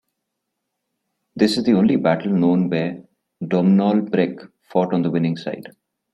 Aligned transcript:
This 1.35 1.59
is 1.59 1.63
the 1.63 1.73
only 1.73 1.95
battle 1.95 2.31
known 2.33 2.71
where 2.71 3.03
Domnall 3.47 4.01
Brecc 4.09 4.51
fought 4.63 4.95
on 4.95 5.03
the 5.03 5.11
winning 5.11 5.37
side. 5.37 5.73